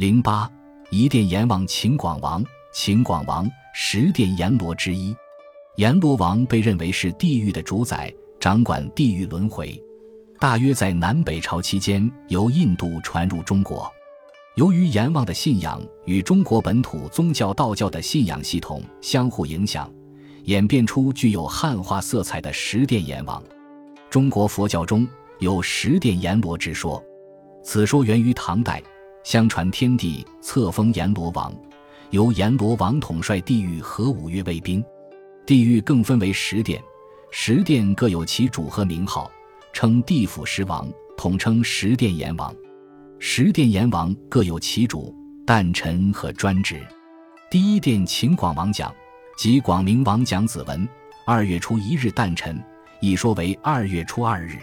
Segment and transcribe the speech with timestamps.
[0.00, 0.50] 零八，
[0.88, 5.14] 一殿阎王秦广王，秦广王十殿阎罗之一。
[5.76, 8.10] 阎罗王被认为是地狱的主宰，
[8.40, 9.78] 掌管地狱轮回。
[10.38, 13.92] 大约在南北朝期间，由印度传入中国。
[14.54, 19.92] 由于阎王的信仰与中国本土宗教道教的信仰系统相互影响，
[20.44, 23.42] 演变出具有汉化色彩的十殿阎王。
[24.08, 25.06] 中国佛教中
[25.40, 27.04] 有十殿阎罗之说，
[27.62, 28.82] 此说源于唐代。
[29.22, 31.52] 相传天帝册封阎罗王，
[32.10, 34.82] 由阎罗王统帅地狱和五岳卫兵。
[35.46, 36.82] 地狱更分为十殿，
[37.30, 39.30] 十殿各有其主和名号，
[39.72, 42.54] 称地府十王，统称十殿阎王。
[43.18, 45.14] 十殿阎王各有其主、
[45.44, 46.80] 诞辰和专职。
[47.50, 48.94] 第一殿秦广王讲，
[49.36, 50.88] 即广明王蒋子文，
[51.26, 52.62] 二月初一日诞辰，
[53.00, 54.56] 一说为二月初二日，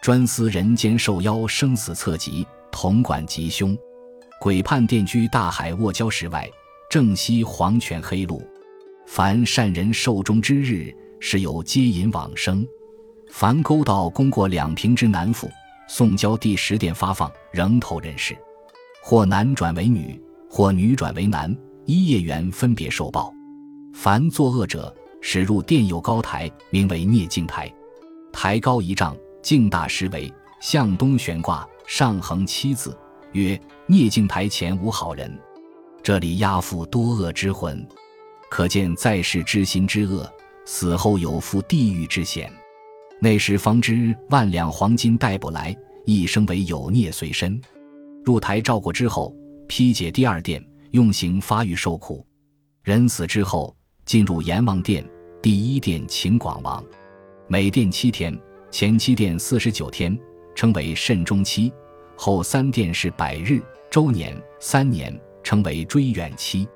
[0.00, 3.76] 专司人间受妖生死册籍，统管吉凶。
[4.40, 6.48] 鬼判殿居大海卧礁石外，
[6.88, 8.42] 正西黄泉黑路。
[9.06, 12.66] 凡善人寿终之日，时有接引往生。
[13.30, 15.50] 凡勾道功过两平之男妇。
[15.88, 18.38] 送交第十殿发放，仍投人世，
[19.02, 21.52] 或男转为女，或女转为男，
[21.84, 23.34] 一业缘分别受报。
[23.92, 27.68] 凡作恶者，使入殿有高台，名为孽镜台，
[28.32, 32.96] 台高一丈，镜大十围，向东悬挂，上横七字，
[33.32, 35.36] 曰孽镜台前无好人。
[36.04, 37.84] 这里压覆多恶之魂，
[38.48, 40.32] 可见在世之心之恶，
[40.64, 42.48] 死后有负地狱之险。
[43.20, 47.60] 那时方知万两黄金带不来，一生为有孽随身。
[48.24, 49.34] 入台照过之后，
[49.66, 52.24] 批解第二殿，用刑发育受苦。
[52.84, 55.04] 人死之后，进入阎王殿。
[55.42, 56.84] 第一殿秦广王，
[57.48, 60.16] 每殿七天，前七殿四十九天，
[60.54, 61.72] 称为慎终期；
[62.16, 66.68] 后三殿是百日、周年、三年，称为追远期。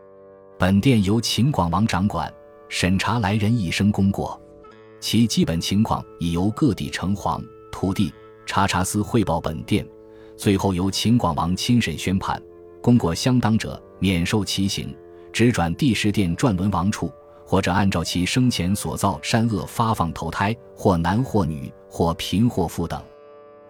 [0.58, 2.32] 本殿由秦广王掌管，
[2.68, 4.40] 审查来人一生功过。
[5.00, 8.12] 其基本情况已由各地城隍、土地、
[8.46, 9.86] 查查司汇报本殿，
[10.36, 12.40] 最后由秦广王亲审宣判，
[12.80, 14.96] 功过相当者免受其刑，
[15.30, 17.12] 直转第十殿转轮王处，
[17.44, 23.02] 或者按照其生前所造善恶发放投胎，或男或女，或贫或富等。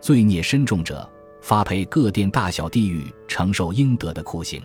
[0.05, 1.11] 罪孽深重者，
[1.41, 4.63] 发配各殿大小地狱，承受应得的酷刑。